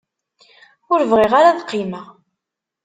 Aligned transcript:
Ur 0.93 1.01
bɣiɣ 1.11 1.31
ara 1.39 1.49
ad 1.51 1.63
qqimeɣ. 1.63 2.05